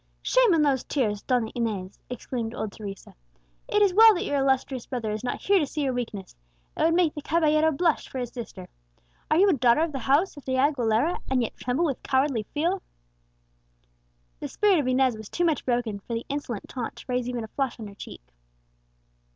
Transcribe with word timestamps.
"Shame 0.23 0.55
on 0.55 0.63
those 0.63 0.83
tears, 0.83 1.21
Donna 1.21 1.51
Inez!" 1.53 1.99
exclaimed 2.09 2.55
old 2.55 2.71
Teresa. 2.71 3.13
"It 3.67 3.83
is 3.83 3.93
well 3.93 4.15
that 4.15 4.25
your 4.25 4.37
illustrious 4.39 4.87
brother 4.87 5.11
is 5.11 5.23
not 5.23 5.43
here 5.43 5.59
to 5.59 5.65
see 5.67 5.83
your 5.83 5.93
weakness; 5.93 6.35
it 6.75 6.81
would 6.81 6.95
make 6.95 7.13
the 7.13 7.21
caballero 7.21 7.71
blush 7.71 8.09
for 8.09 8.17
his 8.17 8.31
sister! 8.31 8.67
Are 9.29 9.37
you 9.37 9.47
a 9.47 9.53
daughter 9.53 9.81
of 9.81 9.91
the 9.91 9.99
house 9.99 10.35
of 10.37 10.45
De 10.45 10.55
Aguilera, 10.55 11.19
and 11.29 11.43
yet 11.43 11.55
tremble 11.55 11.85
with 11.85 12.01
cowardly 12.01 12.47
fear?" 12.51 12.79
The 14.39 14.47
spirit 14.47 14.79
of 14.79 14.87
Inez 14.87 15.17
was 15.17 15.29
too 15.29 15.45
much 15.45 15.65
broken 15.67 15.99
for 15.99 16.15
the 16.15 16.25
insolent 16.29 16.67
taunt 16.67 16.95
to 16.95 17.05
raise 17.07 17.29
even 17.29 17.43
a 17.43 17.47
flush 17.49 17.79
on 17.79 17.85
her 17.85 17.93
cheek. 17.93 18.23